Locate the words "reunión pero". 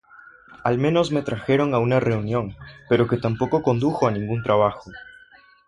1.99-3.07